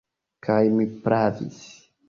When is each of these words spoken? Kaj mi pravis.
Kaj 0.47 0.57
mi 0.79 0.87
pravis. 1.05 1.63